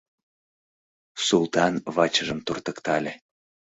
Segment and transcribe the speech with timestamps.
[1.27, 3.13] —Султан вачыжым туртыктале.